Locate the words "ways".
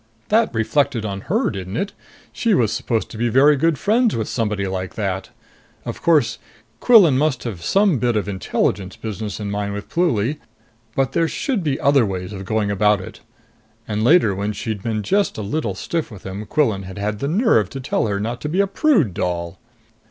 12.03-12.33